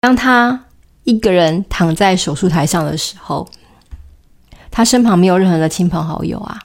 [0.00, 0.64] 当他
[1.04, 3.46] 一个人躺在手术台上的时候，
[4.70, 6.58] 他身旁没有任何的亲朋好友啊。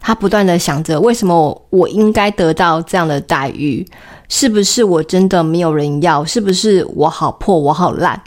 [0.00, 3.86] 他不断的想着，为什么我应该得到这样的待遇？
[4.28, 6.24] 是不是我真的没有人要？
[6.24, 8.22] 是不是我好破，我好烂？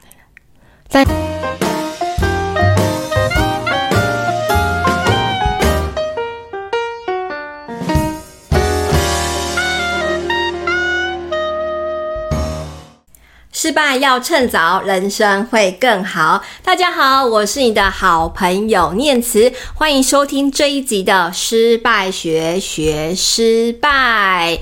[0.87, 1.05] 在
[13.69, 16.41] 失败要趁早，人生会更好。
[16.63, 24.57] 大家好，我是你的好朋友念慈，欢迎收听这一集的失败学学失败。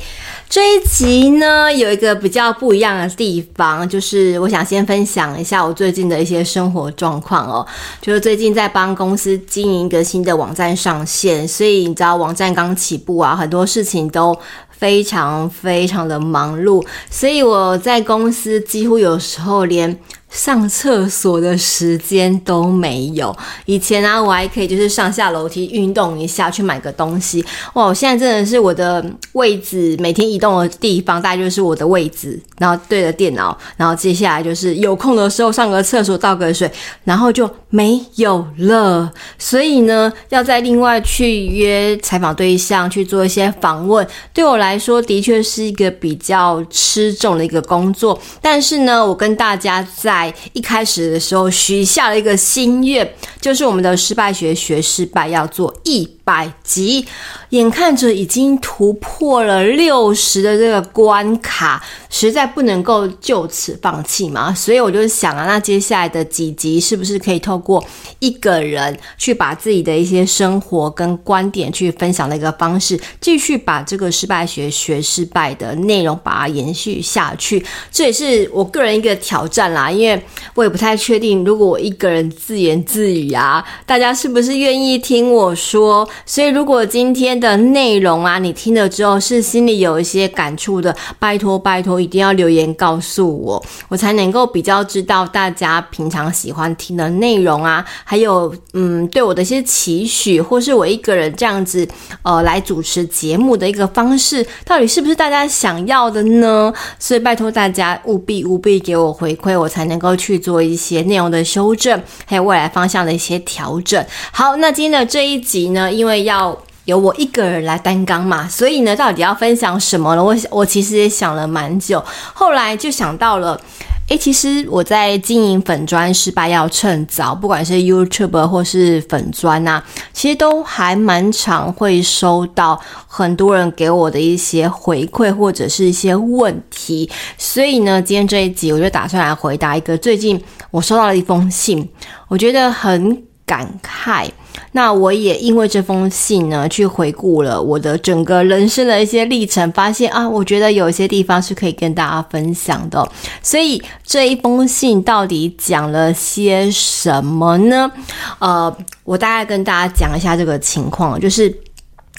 [0.49, 7.65] 这一集呢，有一个比较不一样的地方，就是我想先分享一下我最近的一些生活状况哦。
[8.01, 14.37] 就是最近在帮公司经营一个新的网站上线，所以你知道网站刚起步啊，很多事情都。
[14.77, 23.35] 非常非常的忙碌，所以我在公司几乎有时候连上厕所的时间都没有。
[23.65, 27.43] 以前啊，我还可以就是上下楼梯运动一下，去买个东西。
[27.73, 29.03] 哇，我现在真的是我的
[29.33, 36.69] 位置，每天移动的地方大概就是我的位置，然后对着电脑，然后接下来就是有空的时候上个厕所倒个水，
[37.03, 39.11] 然后就没有了。
[39.37, 48.19] 所以呢，要再另外去约采访对象去做一些访问，对我来说的确是一个比较吃重的一个工作。
[48.41, 53.07] 但是呢，我跟大家在在一开始的时候许下了一个心愿，
[53.39, 57.05] 就是我们的失败学学失败要做一百集，
[57.49, 64.51] 眼看着已经突破了六十的这个关卡，实在不能够就此放弃嘛。
[64.51, 67.83] 所以我就想啊，那接下来的几集是不是可以透过
[68.17, 77.63] 一个人去把自己的一些生活跟观点去分享的一个方式，继续把这个失败学学失败的内容把它延续下去？
[77.91, 80.06] 这也是我个人一个挑战啦，因为。
[80.07, 86.07] 为我也不太确定，如果我一个人自言自语啊，大家是不是愿意听我说？
[86.25, 101.85] 所以，如果今天的内容啊，你听了之后是心里有一些感触的，拜托拜托，一定要留言告诉我，我才能够比较知道大家平常喜欢听的内容啊，还有嗯，对我的一些期许，或是我一个人这样子
[102.23, 106.73] 呃来主持节目的一个方式，到底是不是大家想要的呢？
[106.97, 109.96] 所以，拜托大家务必务必给我回馈，我才能。
[109.97, 114.05] 能够去做一些内容的修正，还有未来方向的一些调整。
[114.31, 120.23] 好，那今天的这一集呢，因为要由我一个人来担纲嘛，所以呢，到底要分享什么呢？
[120.23, 122.03] 我我其实也想了蛮久，
[122.33, 123.59] 后来就想到了。
[124.07, 129.83] 诶，其实我在经营粉专失败要趁早，不管是 YouTube 或是粉专呐、
[130.13, 140.41] 其实都还蛮常会收到很多人给我的一些回馈或者是一些问题，所以呢，今天这一集我就打算来回答一个最近
[140.71, 141.89] 我收到了一封信，
[142.29, 144.29] 我觉得很感慨。
[144.71, 153.07] 那我也因为这封信呢，去回顾了我的整个人生的一些历程，发现啊，我觉得有一些地方是可以跟大家分享的。
[153.41, 157.91] 所以这一封信到底讲了些什么呢？
[158.39, 161.53] 呃，我大概跟大家讲一下这个情况，就是。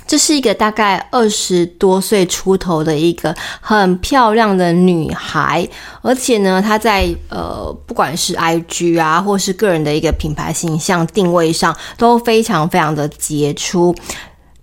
[0.09, 5.69] 这是一个大概二十多岁出头的一个很漂亮的女孩，
[6.01, 13.95] 而且呢，她在呃，不管是 IG 啊，或是个人的一个品牌形象定位上都非常非常的杰出。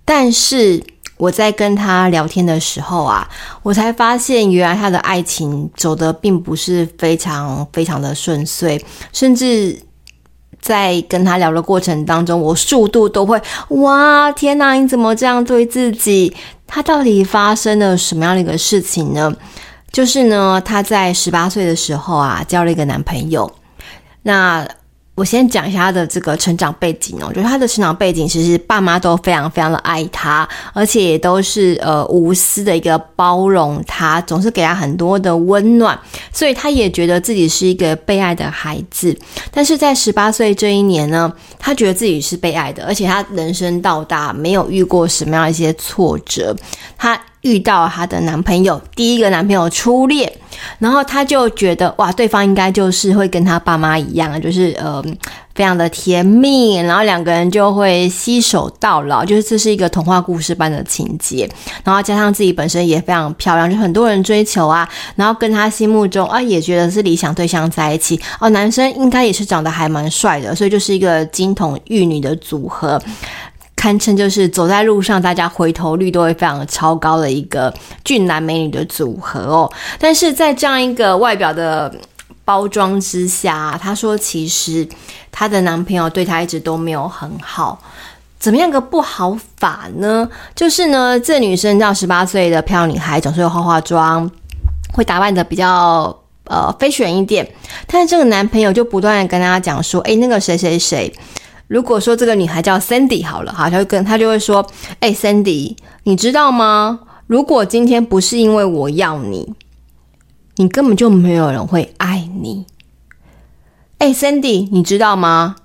[0.04, 0.84] 但是
[1.18, 3.30] 我在跟她聊天的时候啊，
[3.62, 8.84] 我才发现，原来她的爱情走得并不是非常非常的顺遂，
[9.14, 9.80] 甚至。
[10.66, 13.40] 在跟他聊的过程当中，我速度都会
[13.70, 16.36] 哇，天哪，你怎么这样对自己？
[16.66, 19.32] 他到底发生了什么样的一个事情呢？
[19.92, 23.50] 就是呢，他在十八岁的时候啊，交了一个男朋友。
[24.24, 24.68] 那
[25.16, 35.98] 我先讲一下他的这个成长背景哦，就是他的成长背景，其实爸妈都非常非常的爱他，而且也都是呃无私的一个包容他，总是给他很多的温暖，
[36.34, 39.18] 所以他也觉得自己是一个被爱的孩子。
[39.52, 46.56] 但是在十八岁这一年呢，他觉得自己是被爱的，而且他人生到大没有遇过什么样一些挫折，
[46.98, 47.20] 他。
[47.46, 50.30] 遇到她的男朋友，第一个男朋友初恋，
[50.80, 55.04] 然后她就觉得哇，对方应该就是会跟她爸妈一样，就是呃，
[55.54, 61.48] 非常的甜蜜，然后两个人就会携手到老，就是这是一个童话故事般的情节。
[61.84, 73.00] 然后加上自己本身也非常漂亮，就很多人追求啊，然后跟她心目中啊也觉得是理想对象在一起哦，男生应该也是长得还蛮帅的，所以就是一个金童玉女的组合。
[73.86, 77.72] 堪称就是走在路上，大家回头率都会非常超高的一个
[78.04, 79.72] 俊男美女的组合哦。
[80.00, 81.94] 但是在这样一个外表的
[82.44, 84.88] 包装之下，她说其实
[85.32, 87.80] 她的男朋友对她一直都没有很好。
[88.40, 90.28] 怎么样个不好法呢？
[90.56, 94.28] 就是呢，这女生叫十八岁的漂亮女孩，总是会化化妆，
[94.94, 96.06] 会打扮得比较
[96.46, 97.48] 呃 fashion 一点。
[97.86, 101.14] 但是这个男朋友就不断的跟她讲说，诶，那个谁谁谁，
[101.68, 104.66] 如果说这个女孩叫 Sandy 好了哈，他就跟他就会说，
[105.00, 107.00] 诶，Sandy，你知道吗？
[107.28, 109.54] 如果今天不是因为我要你，
[110.58, 112.66] 你根本就没有人会爱你。
[113.98, 115.56] 诶，Sandy，你知道吗？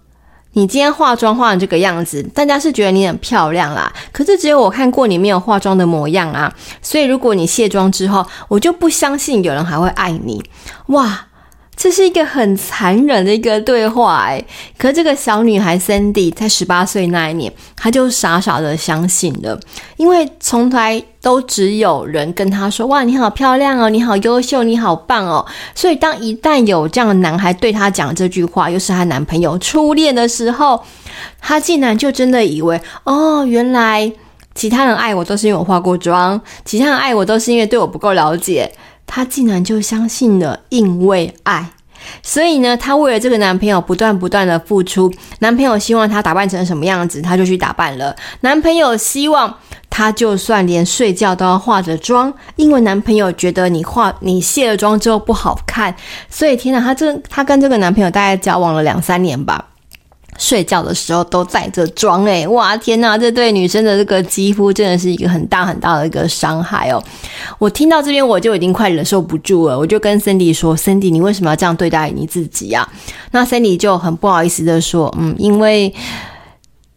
[0.52, 3.93] 你今天化妆化成这个样子，大家是觉得你很漂亮啦。
[4.11, 6.52] 可是只有我看过你没有化妆的模样啊。
[6.82, 10.43] 所以如果你卸妆之后，我就不相信有人还会爱你。
[10.87, 11.26] 哇！
[11.81, 14.44] 这是一个很残忍的一个对话哎，
[14.77, 19.59] 可这个小女孩 Sandy 在十八岁那一年，她就傻傻的相信了，
[19.97, 30.83] 因为从来都只有人跟她说：“哇，你好漂亮哦，你好优秀，你好棒哦。”所以当一旦有这样的男孩对她讲这句话，又是她男朋友初恋的时候，
[31.41, 34.12] 她竟然就真的以为：“哦，原来
[34.55, 38.71] 其他人爱我都是因为我化过妆，其他人爱我都是因为对我不够了解。”
[39.12, 41.69] 她竟然就相信了，因为爱，
[42.23, 45.12] 所以呢，她为了这个男朋友不断不断的付出。
[45.41, 48.15] 男朋友希望她打扮成什么样子，她就去打扮了。
[48.43, 49.53] 男朋友希望
[49.91, 55.93] 她就算连睡觉都要化着妆，因为男朋友觉得你化你卸了妆之后不好看。
[56.29, 59.67] 所以天哪，她这她跟这个男朋友大概交往了两三年吧。
[60.40, 63.19] 睡觉的时候都带着妆，诶，哇，天呐！
[63.19, 67.00] 这对女生的这个肌肤真的是一个很大很大的一个伤害哦。
[67.58, 72.88] 我听到这边我就已经快忍受不住了，我就跟 Cindy 说：“Cindy，你为什么要这样对待你自己啊？”
[73.32, 75.94] 那 Cindy 就很不好意思的说：“嗯，因为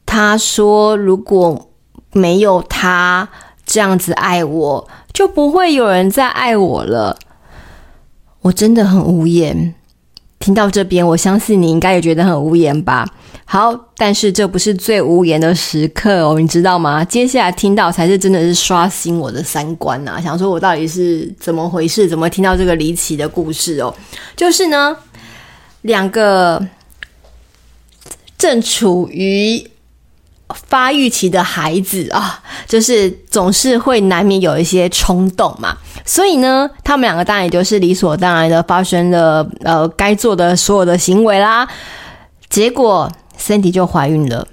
[0.06, 1.70] 他说如果
[2.14, 3.28] 没有他
[3.66, 7.18] 这样子爱我，就不会有人再爱我了。”
[8.44, 9.76] 我真的很无言。
[10.40, 13.06] 听到这边，我相信你应该也觉得很无言吧。
[13.54, 17.06] 好，但是这不是最无言的时刻哦，你知道吗？
[17.06, 20.20] 接下来听到才是真的是刷新我的三观呐！
[20.20, 22.08] 想说我到底是怎么回事？
[22.08, 23.94] 怎么听到这个离奇的故事哦？
[24.36, 24.98] 就是呢，
[25.84, 26.66] 两个
[28.40, 29.64] 正处于
[30.56, 41.68] 发育期的孩子啊，就是总是会难免有一些冲动嘛，所以呢，他们两个当然也就是理所当然的发生了呃该做的所有的行为啦，
[42.50, 43.08] 结果。
[43.38, 44.48] Sandy 就怀孕了。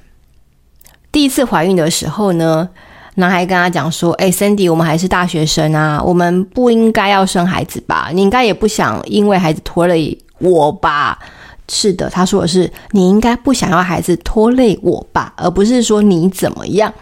[1.12, 2.69] 第一次怀孕的时候呢，
[3.17, 8.11] 男孩跟他讲说：“哎，Sandy，我们还是大学生啊，我们不应该要生孩子吧？
[8.12, 11.19] 你应该也不想因为孩子拖累我吧？”
[11.73, 16.93] 是的，他说的是：“你应该不想要孩子拖累我吧，而不是说你怎么样。”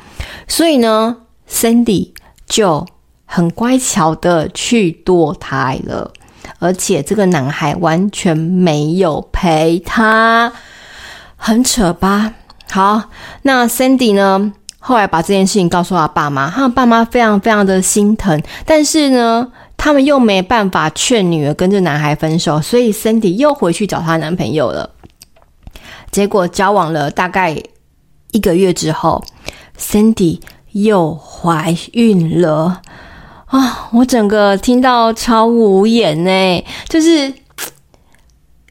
[0.46, 1.16] 所以呢
[1.48, 2.10] ，Sandy
[2.46, 2.86] 就
[3.24, 6.12] 很乖巧的去堕胎了，
[6.58, 10.52] 而且这个男孩完全没有陪他。
[11.38, 12.34] 很扯吧？
[12.70, 13.04] 好，
[13.42, 14.52] 那 Sandy 呢？
[14.80, 24.90] 后来把这件事情告诉他爸妈，他爸妈非常非常的心疼，但是呢，他们又没办法劝女儿跟这男孩分手，所以 Sandy 又回去找她男朋友了。
[26.10, 27.60] 结果交往了大概
[28.32, 29.22] 一个月之后
[29.78, 30.40] ，Sandy
[30.72, 32.80] 又怀孕了
[33.46, 33.88] 啊！
[33.92, 37.32] 我整个听到超无言呢，就是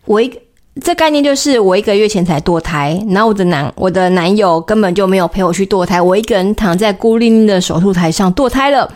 [0.05, 0.46] 我一。
[0.81, 8.91] 这概念就是我一个月前才堕胎，然后我的男我的男友根本就没有陪我去堕胎，我一个人躺在孤零零的手术台上堕胎了。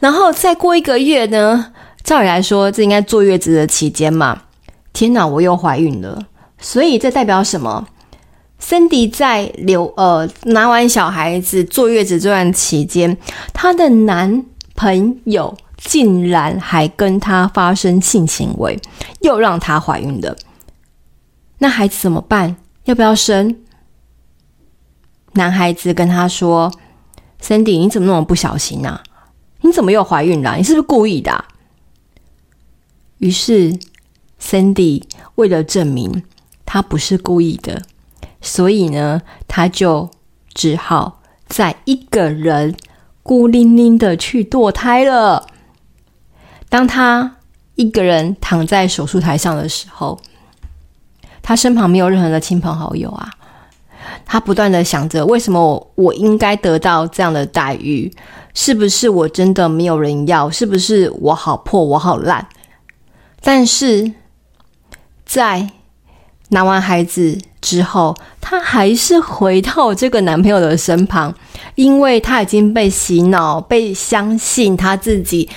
[0.00, 4.42] 然后再过一个月呢，照理来说这应该坐月子的期间嘛。
[4.92, 6.18] 天哪，我又怀孕了。
[6.58, 7.86] 所以这代表什么
[8.60, 13.16] ？Cindy 在留呃拿完小孩子坐月子这段期间，
[13.52, 14.44] 她的男
[14.74, 18.76] 朋友竟然还跟她发生性行为，
[19.20, 20.36] 又让她怀孕了。
[21.58, 22.56] 那孩子怎么办？
[22.84, 23.56] 要不要生？
[25.32, 26.72] 男孩子跟他说
[27.40, 29.02] ：“Cindy，你怎么那么不小心啊？
[29.60, 30.56] 你怎么又怀孕了？
[30.56, 31.44] 你是不是故意的？”
[33.18, 33.78] 于是
[34.40, 35.02] ，Cindy
[35.34, 36.22] 为了证明
[36.64, 37.82] 他不是故意的，
[38.40, 40.10] 所以呢，他就
[40.54, 42.76] 只好再一个人
[43.22, 45.46] 孤零零的去堕胎了。
[46.68, 47.36] 当他
[47.74, 50.20] 一个人躺在手术台上的时候，
[51.48, 53.26] 他身旁没有任何的亲朋好友啊，
[54.26, 58.12] 他不断的想着，为什么我应该得到这样的待遇？
[58.52, 60.50] 是不是我真的没有人要？
[60.50, 62.46] 是不是我好破，我好烂？
[63.40, 64.12] 但是
[65.24, 65.70] 在
[66.50, 71.34] 拿完孩子之后，他还是回到这个男朋友的身旁，
[71.76, 75.48] 因为他已经被洗脑，被相信他自己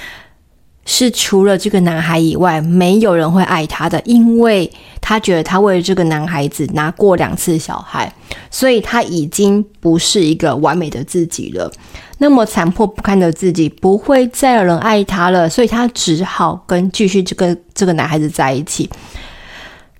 [0.86, 4.70] 是除了这个男孩以外，没有人会爱他的，因为
[5.00, 8.12] 他觉得他为了这个男孩子拿过两次小孩，
[8.50, 11.72] 所以他已经不是一个完美的自己了。
[12.18, 18.90] 那么残破不堪的自己，不会再有人爱他了，所以他只好跟继续这个这个男孩子在一起。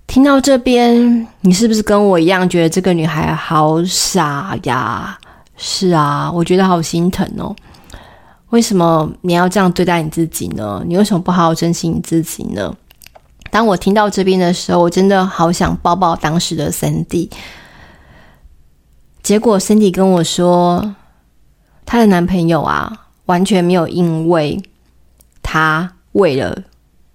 [0.06, 5.18] 听到这边，你是不是跟我一样觉得这个女孩好傻呀？
[5.56, 7.54] 是啊，我觉得好心疼哦。
[8.52, 10.82] 为什么你要这样对待你自己呢？
[10.86, 12.76] 你为什么不好好珍惜你自己呢？
[13.50, 17.30] 当我听到这边的时候，我真的好想抱抱当时的 Cindy。
[19.22, 20.94] 结果 Cindy 跟我说，
[21.86, 24.62] 她的男朋友啊，完全没有因为
[25.42, 26.62] 她为了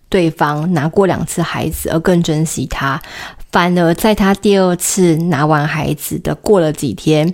[0.10, 3.00] 对方拿过两次孩子而更珍惜她，
[3.52, 7.32] 反而在她第二次拿完孩子的过了几天，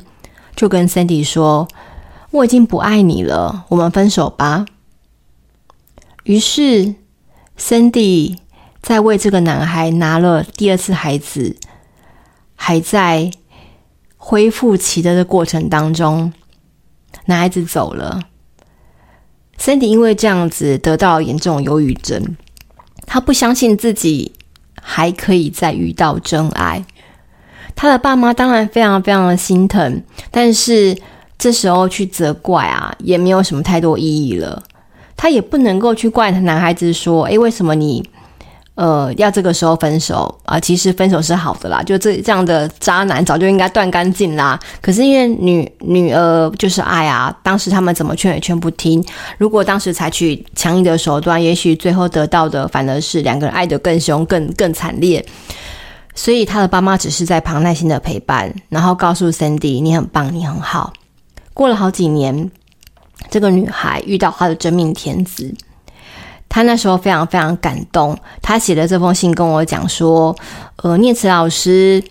[0.57, 1.65] 就跟 Cindy 说。
[2.33, 4.65] 我已经不爱你了，我们分手吧。
[6.23, 6.95] 于是
[7.59, 8.37] ，Cindy
[8.81, 11.55] 在为这个男孩拿了第二次孩子，
[12.55, 13.29] 还在
[14.17, 16.33] 恢复期的的过程当中，
[17.25, 18.23] 男孩子走了。
[19.59, 22.35] Cindy 因为这样子得到严重忧郁症，
[23.05, 24.33] 他不相信自己
[24.81, 26.83] 还可以再遇到真爱。
[27.75, 30.97] 他的爸妈当然非常非常的心疼，但是。
[31.43, 34.63] 这时候去责怪啊，也没有什么太多意义了。
[35.17, 38.01] 他也不能够去怪男孩子说：“诶，为什么你
[38.75, 40.57] 呃要这个时候分手啊？
[40.57, 44.57] 其实分手是好的啦，就这这样的渣男早就应该断干净啦。
[44.81, 49.03] 可是因为女女儿就是爱啊，当时他们怎么劝也劝不听。
[49.37, 55.21] 如果当时采取强硬的手段，也许最后得到的反而是两个人爱得更凶、更更惨烈。
[56.15, 60.93] 所以他的爸妈只是在旁耐心的陪伴，然后告诉 Cindy：你很棒，你很好。”
[61.53, 62.51] 过了好几年，
[63.29, 65.53] 这个女孩遇到她的真命天子，
[66.49, 68.17] 她那时候非常非常感动。
[68.41, 70.35] 她写了这封信跟我讲说
[70.83, 72.03] ：“呃，念慈老师，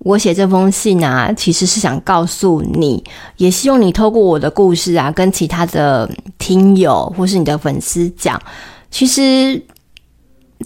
[0.00, 3.02] 我写这封信啊，其实是想告诉你，
[3.38, 6.08] 也希望你透过我的故事啊，跟其他的
[6.38, 8.40] 听友或是你的粉丝讲，
[8.90, 9.62] 其实，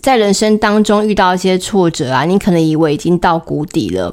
[0.00, 4.12] 在人生当中遇到一些挫折啊，你可能以为已经到谷底了。”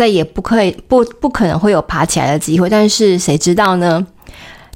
[0.00, 4.06] 再也不可以不不可能会有爬起来的机会，但是谁知道呢？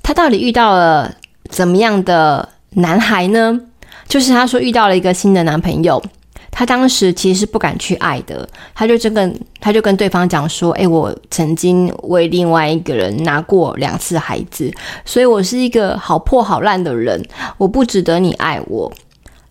[0.03, 1.11] 他到底遇到了
[1.49, 3.59] 怎么样的男孩呢？
[4.07, 6.03] 就是他说遇到了一个新的男朋友，
[6.51, 14.71] 他当时其实是不敢去爱的，他就这个他就跟对方讲说：“哎，我曾经为另外一个人拿过两次孩子，
[15.07, 17.27] 所以我是一个好破好烂的人，
[17.57, 18.93] 我不值得你爱我。”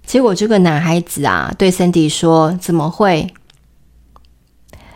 [0.06, 3.28] 结果这个男孩子啊，对 Cindy 说：“怎么会？”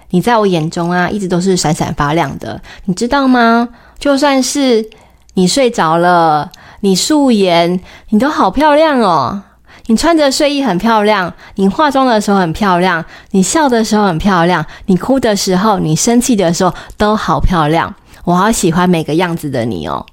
[0.09, 3.67] 你在我眼中啊，一直都是闪闪发亮的，你知道吗？
[3.99, 4.89] 就算是
[5.33, 9.43] 你睡着了，你素颜，你都好漂亮哦。
[9.87, 17.95] 你穿着睡衣很漂亮，你化妆的时候很漂亮，你笑的时候很漂亮，你哭的时候，你生气的时候都好漂亮。
[18.25, 20.05] 我好喜欢每个样子的你哦。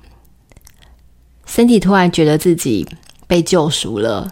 [1.44, 2.88] 身体突然觉得自己
[3.26, 4.30] 被救赎了，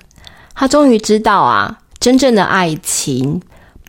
[0.55, 3.43] 他终于知道啊，真正的爱情。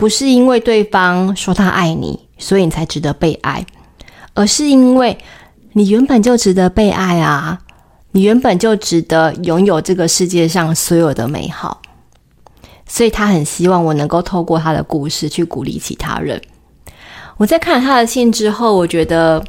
[0.03, 3.65] 不是因为对方说他爱你，所以你才值得被爱，
[4.33, 5.17] 而是因为
[5.71, 7.57] 你原本就值得被爱啊！
[8.11, 11.81] 你原本就值得拥有这个世界上所有的美好，
[12.85, 16.41] 所以他很希望我能够透过他的故事去鼓励其他人。
[17.37, 19.41] 我在看了他的信之后，我觉得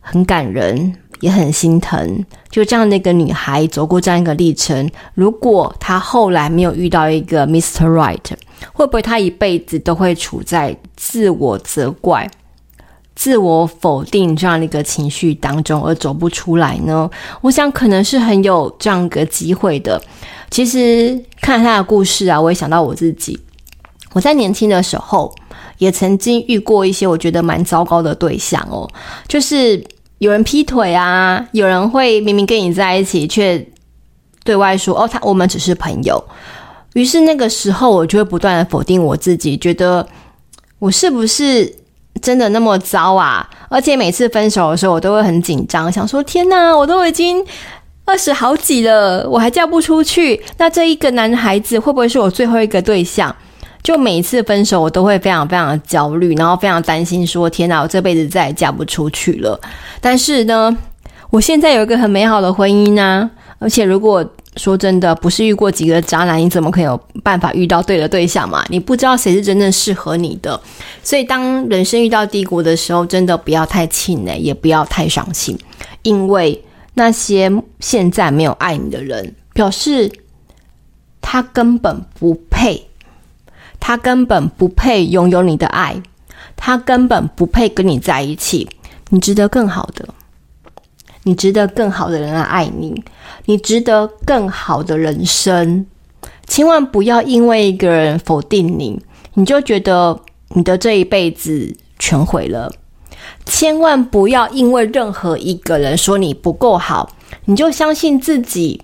[0.00, 2.24] 很感人，也很心疼。
[2.50, 7.88] 就这样的一个女孩走过这样一个历程，如果她后来没有遇到一个 Mr.
[7.88, 8.20] Right，
[8.72, 12.28] 会不会他一辈子都会处在自我责怪、
[13.14, 17.08] 自我否定这样的一个情绪当中而走不出来呢？
[17.40, 20.00] 我想可能是很有这样一个机会的。
[20.50, 23.38] 其实看他的故事啊，我也想到我自己。
[24.12, 25.34] 我在年轻的时候
[25.78, 28.88] 也曾经遇过一些我觉得蛮糟糕的对象哦，
[29.28, 29.84] 就是。
[30.18, 33.62] 有人劈腿啊，有人会明明跟你在一起，却
[34.42, 36.24] 对外说：“哦，他我们只是朋友。”
[36.94, 40.04] 于是那个时候，我就会不断的否定我自己，觉得
[40.78, 41.72] 我是不是
[42.22, 43.48] 真的那么糟啊？
[43.68, 47.44] 而且每次分手的时候，我都会很紧张，想说：“天哪，我都已经
[48.04, 53.34] 二十好几了，我还嫁不出去，那这一个男孩子会不会是我最后一个对象？”
[53.82, 59.60] 就每一次分手，我都会非常非常的焦虑，然后非常担心，说：“天哪，我这辈子再也嫁不出去了。”
[60.00, 60.74] 但是呢，
[61.28, 63.28] 我现在有一个很美好的婚姻啊！
[63.58, 64.24] 而且如果
[64.56, 68.64] 说真的，不是遇过几个渣男，你怎么可以有办法遇到对的对象嘛？
[68.68, 70.60] 你不知道谁是真正适合你的。
[71.02, 75.58] 所以，当人生遇到低谷的时候，真的不要太气馁，也不要太伤心，
[76.02, 80.10] 因为那些现在没有爱你的人，表示
[81.20, 82.86] 他根本不配，
[83.80, 86.00] 他根本不配拥有你的爱，
[86.54, 88.68] 他根本不配跟你在一起。
[89.10, 90.08] 你值得更好的，
[91.24, 93.02] 你值得更好的人来爱你，
[93.46, 95.86] 你值得更好的人生。
[96.46, 99.00] 千万不要因为一个人否定你，
[99.34, 100.20] 你就觉得
[100.50, 102.72] 你的这一辈子全毁了。
[103.46, 107.10] 千万不要因为任何一个人说你不够好，
[107.46, 108.82] 你就相信自己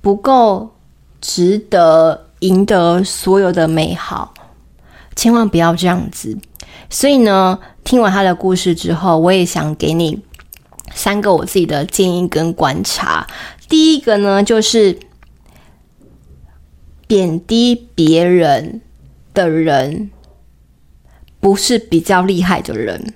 [0.00, 0.70] 不够
[1.20, 4.34] 值得赢得所有的美好。
[5.14, 6.36] 千万不要这样子。
[6.90, 10.20] 所以呢，听完他的故事之后，我也想给你
[10.94, 13.26] 三个我自己的建议跟观察。
[13.68, 14.98] 第一个呢，就是
[17.06, 18.80] 贬低别人
[19.32, 20.10] 的人。
[21.38, 23.14] 不是比较厉害的人，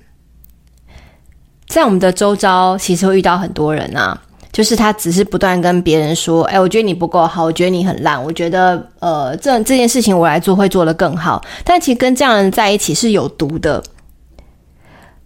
[1.67, 4.17] 在我们的周遭，其实会遇到很多人啊，
[4.53, 13.83] 就是他只是不断跟别人说：“哎，我觉得你不够好，我觉得你很烂，我觉得呃，这这件事情我来做会做得更好。”但其实跟这样的人在一起是有毒的。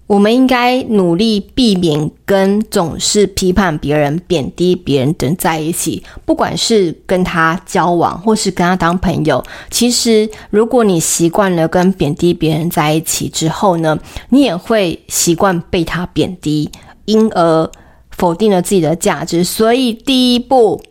[0.08, 6.04] 我们应该努力避免跟总是批判别人、贬低别人的人在一起。
[6.26, 13.98] 不管是跟他交往，或是跟他当朋友，其实如果你习惯了跟贬低别人在一起之后呢，
[14.30, 16.70] 你也会习惯被他贬低，
[17.06, 17.72] 因而
[18.12, 19.44] 否定了自己的价值。
[19.44, 20.84] 所以第一步，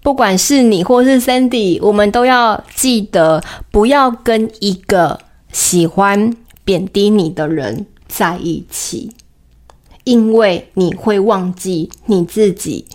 [0.00, 5.18] 不管是你或是 Sandy，我们都要记得不要跟一个
[5.50, 9.10] 喜欢贬低你的人在一起，
[10.04, 12.86] 因为你会忘记你自己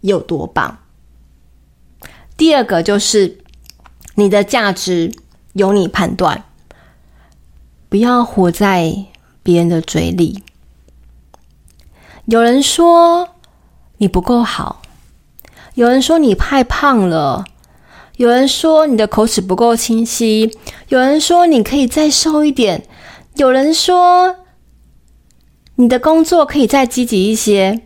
[0.00, 0.78] 有多棒。
[2.36, 3.38] 第二个就是
[4.14, 5.12] 你的价值
[5.54, 6.44] 由你判断，
[7.88, 9.06] 不要活在
[9.42, 10.44] 别人的嘴里。
[12.26, 13.30] 有人说
[13.98, 14.82] 你不够好，
[15.74, 17.44] 有人说你太胖了，
[18.18, 20.56] 有人说你的口齿不够清晰，
[20.88, 22.86] 有人说你可以再瘦一点，
[23.34, 24.36] 有人说。
[25.80, 27.80] 你的工作可以再积极一些。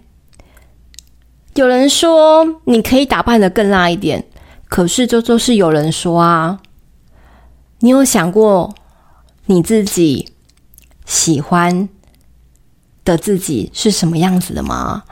[1.54, 4.26] 有人说你可以打扮的更辣一点，
[4.68, 6.58] 可是这都是有人说啊。
[7.78, 8.74] 你有想过
[9.46, 10.28] 你自己
[11.06, 11.88] 喜欢
[13.04, 15.04] 的自己是什么样子的吗？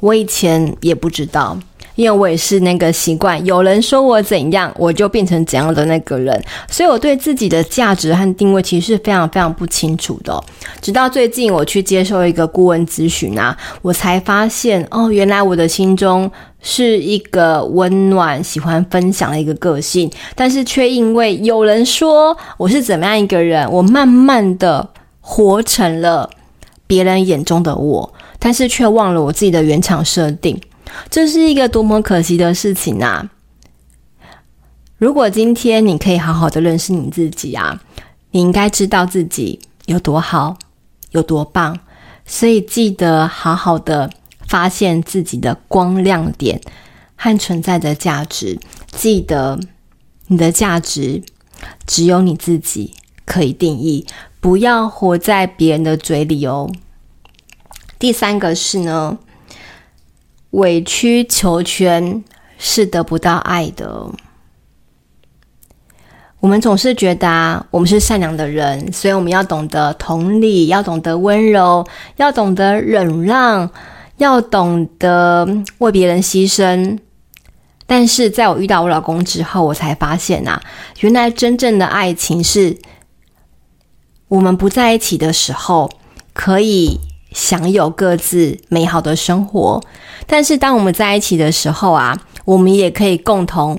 [0.00, 1.56] 我以前也不知道。
[1.96, 10.40] 因为我也是那个习惯，有人说我怎样，我就变成怎样的那个人，所以我对自己的价值和定位其实是非常非常不清楚的。
[10.80, 16.30] 直到最近我去接受一个顾问咨询啊，我才发现哦，原来我的心中
[16.60, 24.86] 是一个温暖、喜欢分享的一个个性，但是却因为有人说我是怎么样一个人，我慢慢的
[25.20, 26.28] 活成了
[26.86, 30.60] 别人眼中的我，但是却忘了我自己的原厂设定。
[31.10, 33.30] 这是一个多么可惜的事情啊！
[34.98, 37.80] 如果今天你可以好好的认识你自己啊，
[38.30, 40.56] 你应该知道自己有多好，
[41.10, 41.78] 有多棒。
[42.24, 44.10] 所以记得好好的
[44.48, 46.60] 发现自己的光亮点
[47.14, 48.58] 和存在的价值。
[48.90, 49.60] 记得
[50.26, 51.22] 你的价值
[51.86, 54.06] 只有你自己可以定义，
[54.40, 56.70] 不要活在别人的嘴里哦。
[57.98, 59.18] 第三个是呢。
[60.56, 62.24] 委曲求全
[62.56, 64.06] 是得不到爱的。
[66.40, 73.70] 我们总是觉得，我们是善良的人，所以我们要懂得同理，要懂得温柔，要懂得忍让，
[74.16, 75.46] 要懂得
[75.78, 76.98] 为别人牺牲。
[77.86, 80.62] 但是在我遇到我老公之后，我才发现啊，
[81.00, 82.78] 原来真正的爱情是
[84.28, 85.90] 我们不在一起的时候
[86.32, 86.98] 可以。
[87.32, 89.82] 享有各自美好的生活，
[90.26, 93.78] 但是当我们在一起的时候啊，我们也可以共同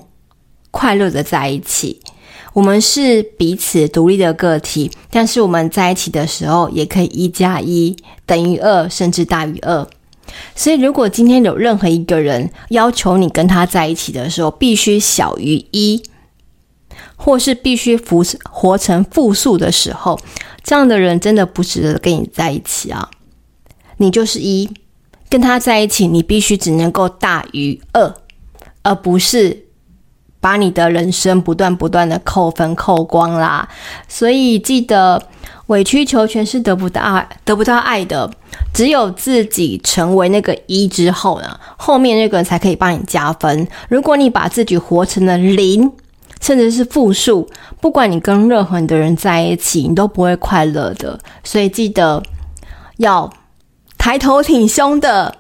[0.72, 2.00] 快乐的在一起。
[2.54, 9.88] 我们是彼此独立的个体，但是我们在一起的时候，也可以一加一等于二，甚至大于二。
[10.56, 16.02] 所以，如果今天有任何一个人要求你跟他在一起的时候，必须小于一，
[17.16, 20.20] 或是必须服活成负数的时候，
[20.64, 23.08] 这样的人真的不值得跟你在一起啊。
[23.98, 24.70] 你就是一，
[25.30, 28.14] 跟他在一起，你必须只能够大于二，
[28.84, 29.66] 而不是
[30.40, 33.68] 把你的人生不断不断的扣分扣光啦。
[34.08, 35.22] 所以记得，
[35.66, 38.32] 委曲求全是得不到爱，得不到爱的。
[38.74, 43.68] 只有自己成为那个一之后呢，后面那个人才可以帮你加分。
[43.90, 45.92] 如果你把自己活成了零，
[46.40, 47.50] 甚至是负数，
[47.82, 51.20] 不管你跟任何的人在一起，你都不会快乐的。
[51.44, 52.22] 所以记得
[52.98, 53.30] 要。
[54.08, 55.38] 抬头挺胸的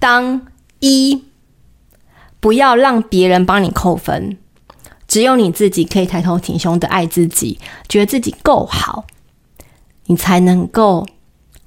[0.00, 0.46] 当
[0.80, 1.22] 一，
[2.40, 4.38] 不要让别人帮你扣分，
[5.06, 9.04] 只有你自己可以抬头挺胸的爱自己，觉得自己够好，
[10.06, 11.06] 你才能够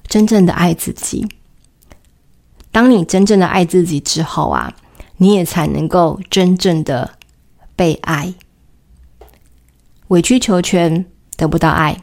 [0.08, 1.28] 真正的爱自己。
[2.72, 4.74] 当你真正的爱自己之后啊，
[5.18, 7.12] 你也才能够真正的
[7.76, 8.34] 被爱。
[10.08, 11.06] 委曲求全
[11.38, 12.02] 得不到爱，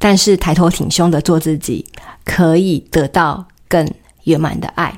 [0.00, 1.86] 但是抬头挺胸的做自己，
[2.24, 3.88] 可以得到更
[4.24, 4.96] 圆满的爱。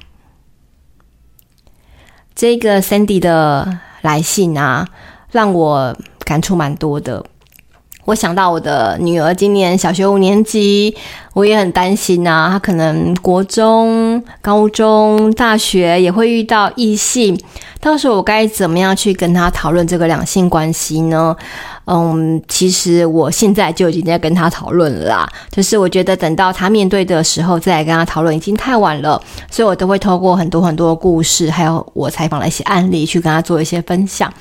[2.35, 4.89] 这个 Sandy 的来信啊，
[5.31, 7.25] 让我感触蛮多的。
[8.05, 10.97] 我想到我的女儿今年小学五年级，
[11.35, 17.41] 我也很担心啊，她可能国中、高中、大学也会遇到异性，
[17.81, 21.37] 到时候我该怎么样去跟她讨论这个两性关系呢？
[21.87, 34.33] 嗯，其实我现在就已经在跟他讨论了啦，就是我觉得等到他面对的时候再来跟他讨论已经太晚了，所以我都会透过很多很多的故事，还有我采访的一些案例去跟他做一些分享。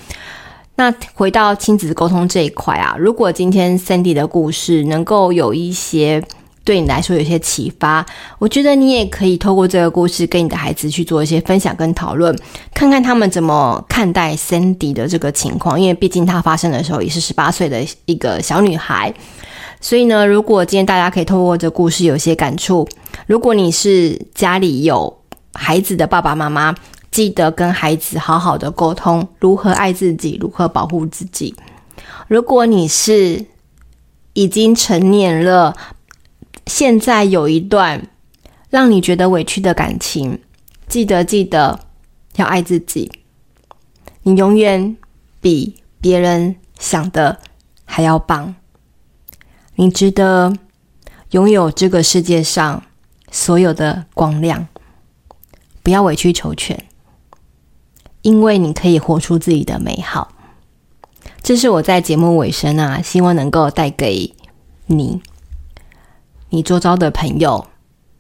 [0.76, 6.24] 那回到亲子沟通这一块啊，如果今天 Sandy 的故事能够有一些
[6.64, 8.06] 对你来说有些启发，
[8.40, 12.36] 我觉得你也可以透过这个故事跟你的孩子去做一些分享跟讨论，
[12.74, 15.80] 看看他们怎么看待 Sandy 的这个情况。
[15.80, 19.14] 因为毕竟他发生的时候也是十八岁的一个小女孩，
[19.80, 22.88] 所以呢，如果今天大家可以透过这故事有些感触，
[23.28, 25.22] 如果你是家里有
[25.54, 26.76] 孩子的爸爸妈妈。
[27.12, 31.54] 记得跟孩子好好的沟通，如何爱自己，如何保护自己。
[32.30, 33.44] 如果你是
[34.32, 35.76] 已经成年了，
[36.72, 38.08] 现在有一段
[38.70, 40.40] 让你觉得委屈的感情，
[40.88, 41.78] 记得记得
[42.38, 43.12] 要爱自己。
[44.24, 44.96] 你永远
[45.42, 47.42] 比别人想的
[47.84, 48.56] 还要棒，
[49.76, 50.54] 你值得
[51.32, 52.82] 拥有这个世界上
[53.30, 54.70] 所有的光亮。
[55.84, 56.86] 不要委曲求全。
[58.22, 60.32] 因为你可以活出自己的美好，
[61.44, 64.34] 这是我在节目尾声啊，希望能够带给
[64.86, 65.22] 你、
[66.54, 67.66] 你周遭的朋友，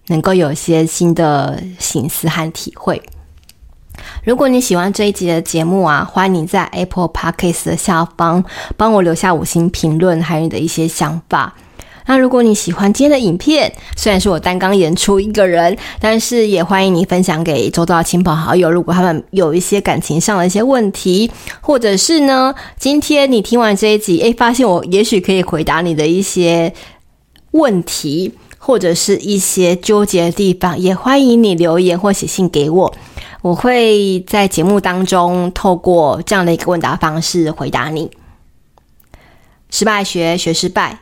[0.08, 3.02] 能够有一些新的省思和体会。
[4.24, 8.42] 如果你喜欢这一集的节目啊，欢迎你在 Apple Podcast 的下方
[8.78, 11.54] 帮我留下五星评论，还有你的一些想法。
[12.06, 18.72] 那如果你喜欢今天的影片，虽然是我单刚演出一个人，但是也欢迎你分享给周遭的亲朋好友。
[18.72, 26.74] 如果他们有一些感情上的一些问题，或者是呢，今天你听完这一集，诶，发现我也许可以回答你的一些
[27.52, 32.94] 问题，或者是一些纠结的地方，也欢迎你留言或写信给我，
[33.42, 38.12] 我会在节目当中透过这样的一个问答方式回答你。
[39.70, 41.00] 失败学学失败。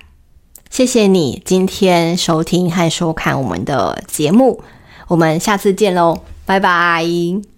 [0.69, 4.61] 谢谢你今天收听和收看我们的节目，
[5.07, 7.48] 我们下次见喽，拜拜。